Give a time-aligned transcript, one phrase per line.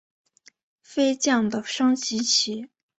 [0.81, 2.67] 飞将的升级棋。